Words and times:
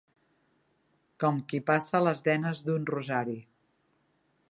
Com 1.25 1.37
qui 1.53 1.61
passa 1.69 2.03
les 2.07 2.25
denes 2.31 2.65
d'un 2.71 2.91
rosari. 2.95 3.41